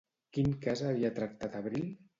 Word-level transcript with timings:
Quin 0.37 0.55
cas 0.63 0.81
havia 0.89 1.15
tractat 1.21 1.63
Abril? 1.65 1.91